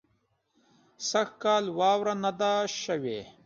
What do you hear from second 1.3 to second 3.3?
کال واوره نۀ ده شوې